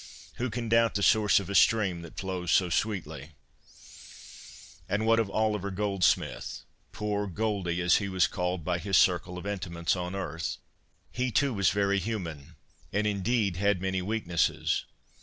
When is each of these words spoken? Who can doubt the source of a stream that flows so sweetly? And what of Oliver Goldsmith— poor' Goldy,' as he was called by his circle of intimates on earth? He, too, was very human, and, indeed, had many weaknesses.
Who 0.37 0.49
can 0.49 0.67
doubt 0.67 0.95
the 0.95 1.03
source 1.03 1.39
of 1.39 1.47
a 1.47 1.53
stream 1.53 2.01
that 2.01 2.17
flows 2.17 2.49
so 2.49 2.71
sweetly? 2.71 3.33
And 4.89 5.05
what 5.05 5.19
of 5.19 5.29
Oliver 5.29 5.69
Goldsmith— 5.69 6.63
poor' 6.91 7.27
Goldy,' 7.27 7.81
as 7.81 7.97
he 7.97 8.09
was 8.09 8.25
called 8.25 8.65
by 8.65 8.79
his 8.79 8.97
circle 8.97 9.37
of 9.37 9.45
intimates 9.45 9.95
on 9.95 10.15
earth? 10.15 10.57
He, 11.11 11.29
too, 11.29 11.53
was 11.53 11.69
very 11.69 11.99
human, 11.99 12.55
and, 12.91 13.05
indeed, 13.05 13.57
had 13.57 13.79
many 13.79 14.01
weaknesses. 14.01 14.85